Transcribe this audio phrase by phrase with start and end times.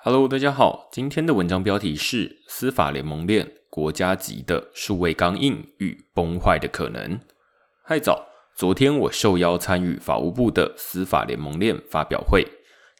[0.00, 7.18] Hello，大家好，今天的文章标题是“司法联盟链国家级的数位钢印与崩坏的可能”。
[7.82, 12.46] 嗨早，昨天我受邀参与法务部的司法联盟链发表会，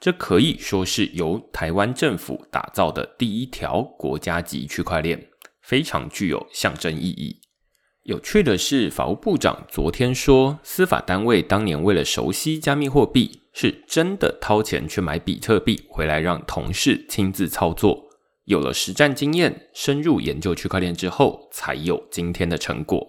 [0.00, 5.28] 这可以说是由台湾政府打造的第一条国家级区块链，
[5.62, 7.40] 非常具有象征意义。
[8.08, 18.08] 有趣的是，法务部长昨天说，司法单位当年为了熟悉加密货币，是真的掏钱去买比特币回来，让同事亲自操作。
[18.46, 23.06] 有了实战经验，深入研究区块链之后，才有今天的成果。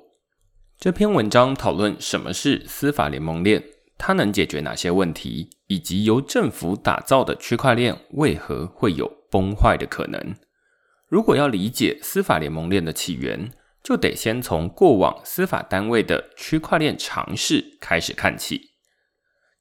[0.78, 3.64] 这篇文章讨论什么是司法联盟链，
[3.98, 10.36] 它能解决哪些问题，以及由政府打造的区块链为何会有崩坏的可能。
[11.08, 13.50] 如果要理解司法联盟链的起源，
[13.84, 18.72] 就得先从过往司法单位的区块链尝试开始看起。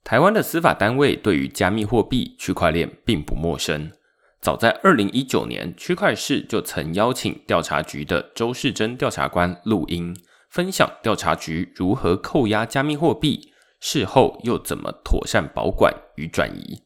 [0.04, 3.92] 台湾的司法单位对于加密货币区块链并不陌生，
[4.40, 10.16] 早在二零一九年，区块市就曾邀请调查局的周世珍调查官录音，
[10.48, 16.82] 分享调查局如何扣押加密货币，事后又怎么妥善保管与转移。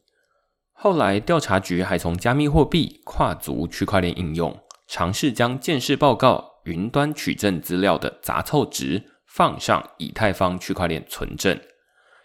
[0.73, 6.52] 后来，调查局还从加密货币跨足区块链应用，尝试将建市报告。
[6.65, 11.59] 云端取证资料的杂凑值放上以太坊区块链存证，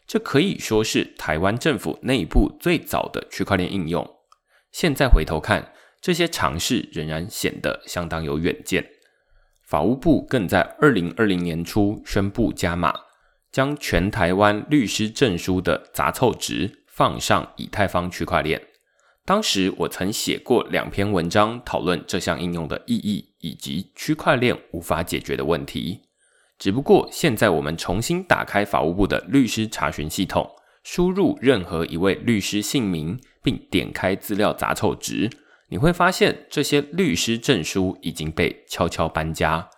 [0.07, 4.09] 这可以说是台湾政府内部最早的区块链应用。
[4.71, 8.87] 现在回头看，这些尝试仍然显得相当有远见。
[9.65, 12.95] 法务部更在二零二零年初宣布加码，
[13.51, 18.63] 将全台湾律师证书的杂凑值放上以太坊区块链。
[19.25, 26.03] 当时我曾写过两篇文章，讨论这项应用的意义以及区块链无法解决的问题。
[26.59, 30.51] 只不过现在我们重新打开法务部的律师查询系统，
[30.83, 35.31] 输入任何一位律师姓名，并点开资料杂凑值，
[35.69, 39.69] 你会发现这些律师证书已经被悄悄搬家，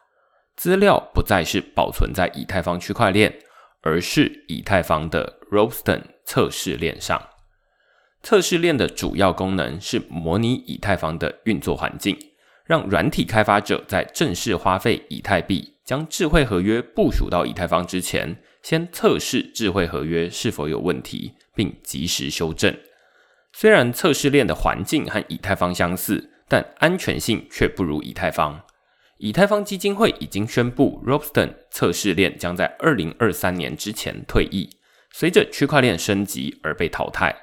[0.57, 3.39] 资料不再是保存在以太坊区块链，
[3.83, 7.21] 而是以太坊的 r o b s t o n 测试链上。
[8.23, 12.17] 测试链的主要功能是模拟以太坊的运作环境，
[12.71, 22.73] 让软体开发者在正式花费以太币将智慧合约部署到以太坊之前，先测试智慧合约是否有问题，并及时修正。
[23.53, 28.61] 虽然测试链的环境和以太坊相似，但安全性却不如以太坊。
[29.19, 34.71] 以太坊基金会已经宣布 r o b s t o n 测试链将在二零二三年之前退役，
[35.11, 37.35] 随着区块链升级而被淘汰。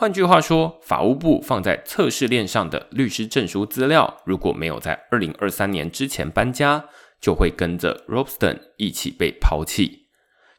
[0.00, 6.84] 换句话说，法务部放在测试链上的律师证书资料，如果没有在二零二三年之前搬家，
[7.20, 10.06] 就会跟着 r o b s t o n 一起被抛弃。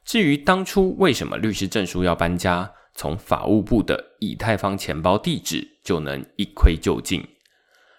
[0.04, 7.26] 至于当初为什么律师证书要搬家，从法务部的以太坊钱包地址就能一窥究竟。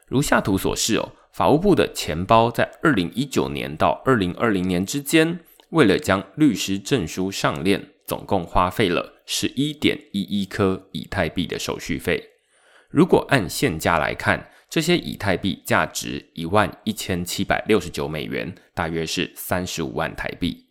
[0.08, 5.40] 如下图所示哦，法务部的钱包在二零一九年到二零二零年之间，
[5.70, 7.92] 为了将律师证书上链。
[8.06, 12.20] 总共花费了十一点一一颗以太币的手续费。
[12.88, 20.66] 如果按现价来看，这些以太币价值一万一千七百六十九美元，大约是三十五万台币。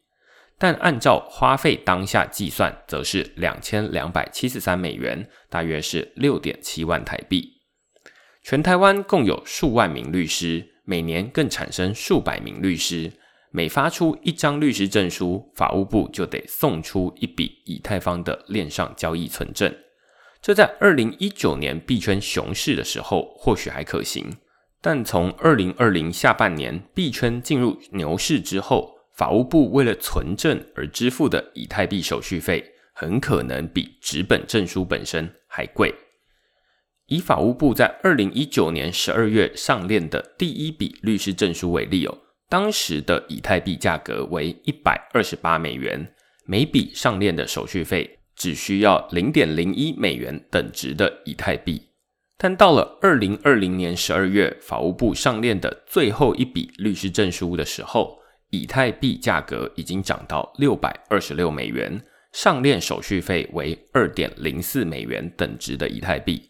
[0.57, 7.61] 但按照花费当下计算，则是两千两百七十三美元，大约是六点七万台币。
[8.43, 13.13] 全台湾共有数万名律师，每年更产生数百名律师。
[13.51, 19.73] 每发出一张律师证书，法务部就得送出一笔以太坊的链上交易存证。
[20.41, 24.37] 这在二零一九年币圈熊市的时候或许还可行，
[24.81, 35.93] 但从二零二零下半年币圈进入牛市之后，法务部为了存证而支付的以太币手续费，很可能比纸本证书本身还贵。
[37.07, 42.15] 以法务部在二零一九年十二月上链的第一笔律师证书为例哦。
[42.49, 46.11] 当时的以太币价格为一百二十八美元，
[46.45, 51.89] 每笔上链的手续费只需要零点零一美元等值的以太币。
[52.39, 58.17] 但到了二零二零年十二月，法务部上链的最后一笔律师证书的时候，
[58.49, 62.01] 以太币价格已经涨到六百二十六美元，
[62.31, 66.49] 上链手续费为二点零四美元等值的以太币，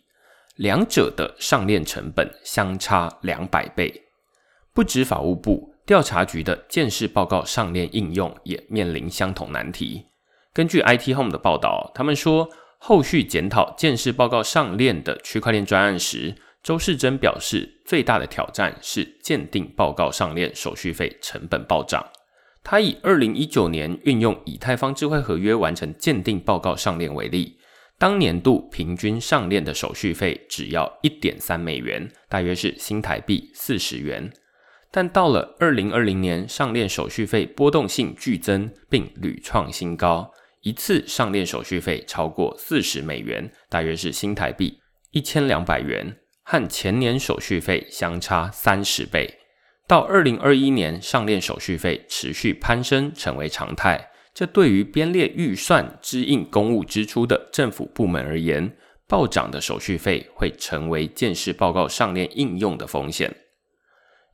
[0.55, 4.03] 两者的上链成本相差两百倍。
[4.73, 5.75] 不止法务部。
[5.89, 10.05] 调查局的建市报告上链应用也面临相同难题。
[10.53, 12.47] 根据 IT Home 的报道，他们说，
[12.77, 22.05] 后续检讨建市报告上链的区块链专案时，周世珍表示，最大的挑战是鉴定报告上链手续费成本暴涨。
[22.63, 27.57] 他以二零一九年运用以太坊智慧合约完成鉴定报告上链为例，
[27.97, 34.31] 当年度平均上链的手续费只要一点三美元，大约是新台币四十元。
[34.91, 40.31] 但到了二零二零年，上链手续费波动性剧增，并屡创新高，
[40.61, 44.79] 一次上链手续费超过四十美元，大约是新台币
[45.11, 49.35] 一千两百元，和前年手续费相差三十倍。
[49.87, 54.09] 到二零二一年，上链手续费持续攀升，成为常态。
[54.33, 58.75] 这对于编列预算、支应公务支出的政府部门而言，
[59.07, 63.35] 暴涨的手续费会成为建设报告上链应用的风险。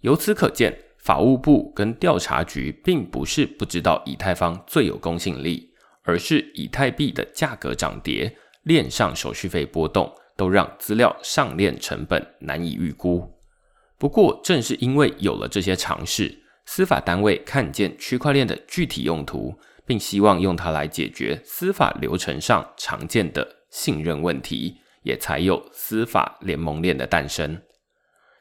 [0.01, 5.71] 由此可见，法务部跟调查局并不是不知道以太坊最有公信力，
[6.03, 13.31] 而是以太币的价格涨跌、链上手续费波动，都让资料上链成本难以预估。
[13.97, 19.57] 不过，正是因为有了这些尝试，司法单位看见区块链的具体用途。
[19.87, 27.61] 并希望用它来解决司法流程上常见的信任问题，也才有司法联盟链的诞生。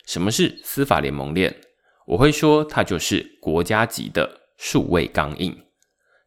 [0.06, 1.54] 什么是司法联盟链？
[2.06, 5.56] 我会说，它就是国家级的数位钢印。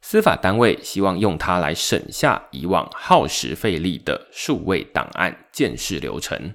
[0.01, 6.53] 司法单位希望用它来省下以往耗时费力的数位档案建设流程。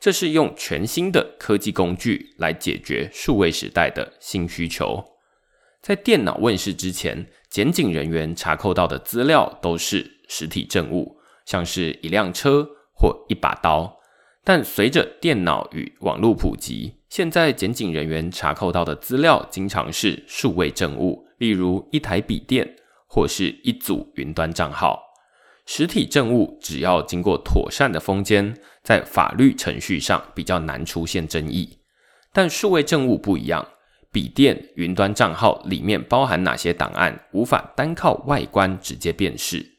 [0.00, 5.04] 这是用全新的科技工具来解决数位时代的新需求。
[5.80, 7.26] 在电脑问世之前。
[7.52, 14.00] 检警人员查扣到的资料都是实体证物，像是一辆车或一把刀。
[14.44, 25.00] 但随着电脑与网络普及，现在检警人员查扣到的资料经常是数位证物，例如一台笔电或是一组云端账号。
[25.64, 31.78] 实体证物只要经过妥善的封缄，在法律程序上比较难出现争议。
[32.32, 33.66] 但数位证物不一样。
[34.10, 39.71] 笔电、云端账号里面包含哪些档案，无法单靠外观直接辨识，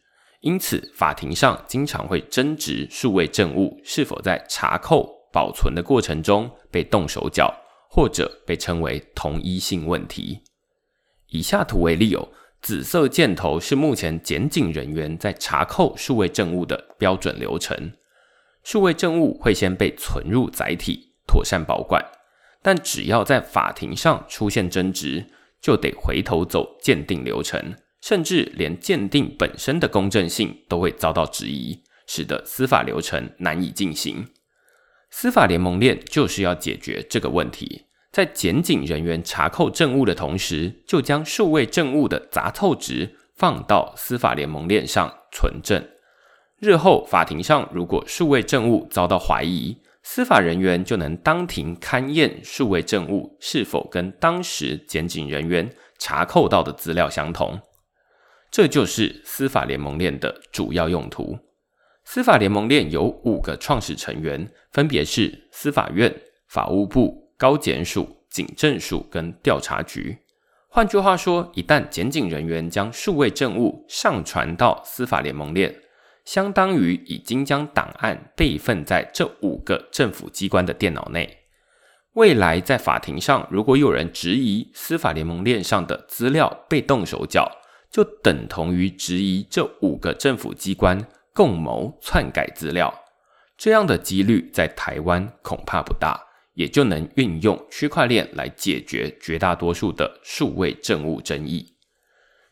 [0.43, 7.53] 因此法庭上经常会争执数位证物是否在查扣、保存的过程中被动手脚，
[7.89, 10.41] 或者被称为同一性问题。
[11.29, 12.27] 以下图为例，哦，
[12.61, 17.93] 紫色箭头是目前检警人员在查扣数位证物的标准流程，
[18.63, 22.05] 数位证物会先被存入载体，妥善保管。
[22.61, 25.25] 但只要在法庭上出现争执，
[25.61, 34.27] 就得回头走鉴定流程，甚至连鉴定本身的公正性都会遭到质疑，使得司法流程难以进行。
[35.09, 45.81] 司法联盟链就是要解决这个问题，在检警人员查扣证物的同时，就将数位证物的杂凑值放到司法联盟链上存证。
[46.59, 57.57] 日后法庭上如果数位证物遭到怀疑，司法人员就能当庭勘验数位证物是否跟当时检警人员查扣到的资料相同，
[58.53, 61.39] 这就是司法联盟链的主要用途。
[62.05, 66.15] 司法联盟链有五个创始成员，分别是司法院、
[66.47, 70.19] 法务部、高检署、警政署跟调查局。
[70.69, 75.75] 换句话说，一旦检警人员将数位证物上传到司法联盟链，
[76.23, 81.39] 相当于已经将档案备份在这五个政府机关的电脑内。
[82.13, 87.51] 未来在法庭上，如果有人质疑司法联盟链上的资料被动手脚，
[87.93, 92.91] 就等同于质疑这五个政府机关共谋篡改资料。
[93.55, 96.19] 这样的几率在台湾恐怕不大，
[96.55, 101.75] 也就能运用区块链来解决绝大多数的数位政务争议。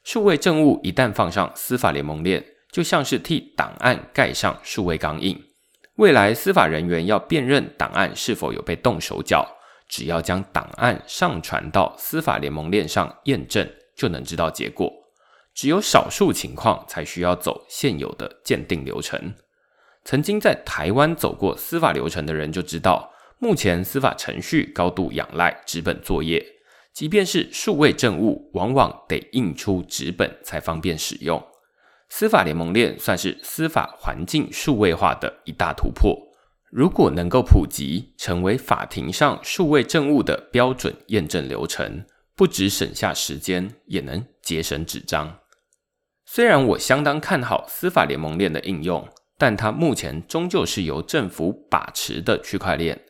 [0.04, 5.44] 数位政务一旦放上司法联盟链，就像是替档案盖上数位钢印，
[5.96, 9.58] 未来司法人员要辨认档案是否有被动手脚，
[9.90, 15.01] 只要将档案上传到司法联盟链上验证，就能知道结果。
[15.54, 19.34] 只有少数情况才需要走现有的鉴定流程。
[20.04, 26.44] 曾经在台湾走过司法流程的人就知道，目前司法程序高度仰赖纸本作业，
[26.94, 31.42] 即便是数位证物，往往得印出纸本才方便使用。
[32.10, 36.18] 司法联盟链算是司法环境数位化的一大突破。
[36.70, 42.06] 如果能够普及，成为法庭上数位证物的标准验证流程，
[42.36, 45.41] 不只省下时间，也能节省纸张。
[46.34, 49.06] 虽然我相当看好司法联盟链的应用，
[49.38, 53.02] 但它目前终究是由政府把持的区块链。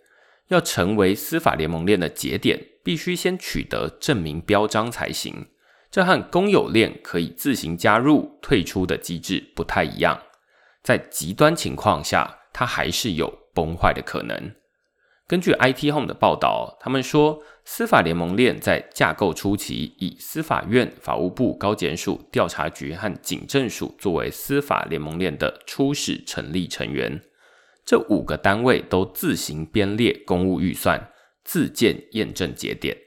[0.48, 5.46] 要成为司法联盟链的节点，必须先取得证明标章才行。
[5.92, 10.20] 这和公有链可以自行加入、退出的机制不太一样，
[10.82, 14.52] 在极端情况下，它还是有崩坏的可能。
[15.32, 27.22] 根据 IT Home 的报道，他们说，司法联盟链在架构初期以司法院、法务部、高检署、调查局和警政署作为司法联盟链的初始成立成员。
[27.86, 31.10] 这五个单位都自行编列公务预算，
[31.46, 32.98] 自建验证节点。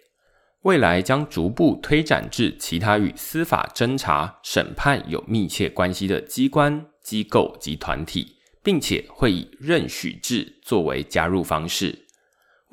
[0.63, 12.04] 未来将逐步推展至其他与司法侦查、审判有密切关系的机关、机构及团体，并且会以任许制作为加入方式。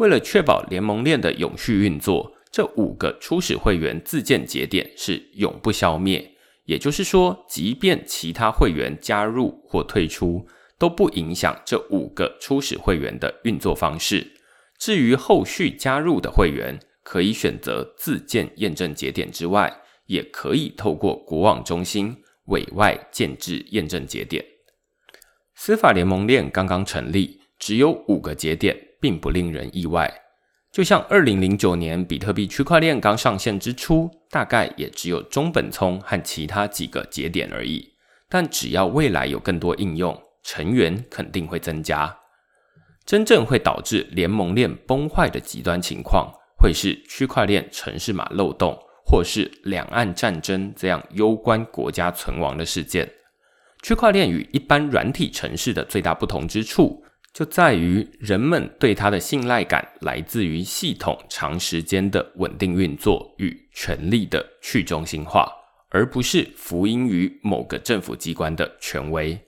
[0.01, 6.27] 为了确保联盟链的永续运作，这五个初始会员自建节点是永不消灭。
[6.65, 10.48] 也就是说，即便其他会员加入或退出，
[10.79, 14.25] 都不影响这五个初始会员的运作方式。
[14.79, 19.72] 至于后续加入的会员，可以选择自建验证节点之外，
[20.08, 24.43] 也可以透过国网中心委外建制验证节点。
[25.53, 28.88] 司法联盟链刚刚成立，只有五个节点。
[29.01, 30.10] 并不令人意外，
[30.72, 37.89] 就像二零零九年比特币区块链刚上线之初，大概也只有中本聪和其他几个节点而已。
[38.29, 42.15] 但只要未来有更多应用，成员肯定会增加。
[43.05, 53.12] 真正会导致联盟链崩坏的极端情况，会是区块链城市码漏洞，或是两岸战争这样攸关国家存亡的事件。
[53.81, 57.03] 区块链与一般软体城市的最大不同之处。
[57.34, 65.50] 就在于人们对它的信赖感来自于系统长时间的稳定运作与权力的去中心化，
[65.90, 69.40] 而不是福音于某个政府机关的权威。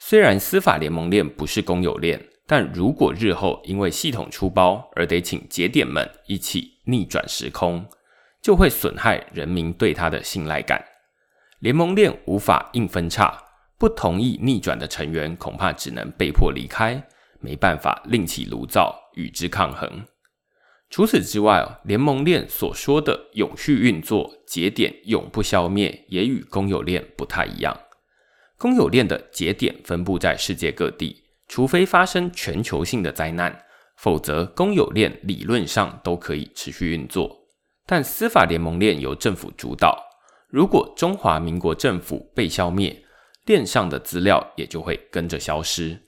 [0.00, 7.86] 虽然司法联盟链不是公有链，但如果日后因为系统出包而得请节点们一起逆转时空，
[8.42, 10.84] 就会损害人民对它的信赖感。
[11.60, 13.45] 联盟链无法硬分叉。
[13.78, 17.06] 不同意逆转的成员恐怕只能被迫离开，
[17.40, 20.04] 没办法另起炉灶与之抗衡。
[20.88, 27.76] 除此之外，联盟链所说的永续运作、节点永不消灭，也与公有链不太一样。
[28.56, 33.64] 公有链的节点分布在世界各地，除非发生全球性的灾难，
[33.96, 37.36] 否则公有链理论上都可以持续运作。
[37.84, 40.02] 但司法联盟链由政府主导，
[40.48, 43.04] 如果中华民国政府被消灭，
[43.46, 45.98] 链上的资料也就会跟着消失。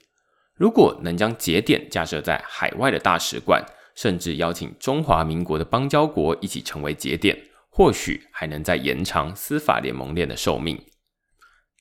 [0.53, 3.65] 如果能将节点架设在海外的大使馆，
[3.95, 7.37] 甚至邀请中华民国的邦交国一起成为节点，
[7.69, 10.79] 或许还能再延长司法联盟链的寿命。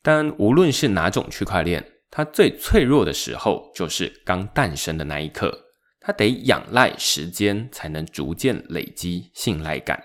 [0.00, 5.66] 但无论是哪种区块链，它最脆弱的时候就是刚诞生的那一刻，
[6.00, 10.04] 它得仰赖时间才能逐渐累积信赖感。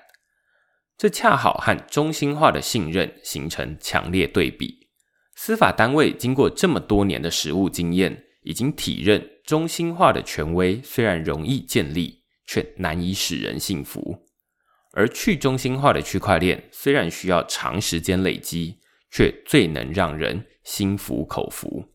[0.98, 4.83] 这恰好和中心化的信任形成强烈对比。
[5.46, 14.24] 司法单位经过这么多年的实务经验，已经体认中心化的权威虽然容易建立，却难以使人信服；
[14.94, 18.80] 而去中心化的区块链虽然需要长时间累积，
[19.12, 21.93] 却最能让人心服口服。